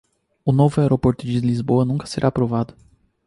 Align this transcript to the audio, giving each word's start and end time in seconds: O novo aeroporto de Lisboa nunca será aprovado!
O 0.43 0.51
novo 0.51 0.81
aeroporto 0.81 1.27
de 1.27 1.39
Lisboa 1.39 1.85
nunca 1.85 2.07
será 2.07 2.29
aprovado! 2.29 2.73